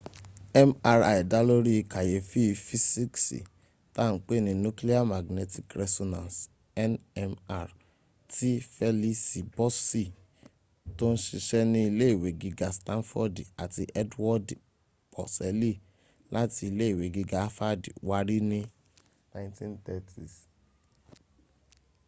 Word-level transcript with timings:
mri 0.67 1.19
dálórí 1.33 1.75
kàyéfì 1.93 2.43
fisiksi 2.67 3.39
ta 3.95 4.03
n 4.13 4.17
pè 4.27 4.35
ní 4.45 4.51
nuclear 4.65 5.03
magnetic 5.13 5.67
resonance 5.81 6.39
nmr 6.91 7.67
tí 8.33 8.51
felisi 8.75 9.39
boṣi 9.55 10.05
tó 10.97 11.05
n 11.13 11.15
ṣiṣẹ́ 11.25 11.63
ní 11.73 11.79
ile 11.89 12.07
iwe 12.15 12.29
giga 12.41 12.69
stanfodi 12.77 13.43
àti 13.63 13.83
edwodi 14.01 14.55
pọseli 15.13 15.71
láti 16.35 16.61
ile 16.69 16.85
iwe 16.93 17.05
giga 17.15 17.37
hafadi 17.45 17.89
wárí 18.09 18.37
ní 18.51 18.59
1930s 19.33 20.35